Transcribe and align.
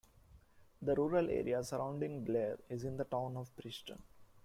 The 0.81 0.95
rural 0.95 1.29
area 1.29 1.63
surrounding 1.63 2.23
Blair 2.23 2.57
is 2.69 2.85
in 2.85 2.97
the 2.97 3.03
Town 3.03 3.37
of 3.37 3.55
Preston. 3.55 4.01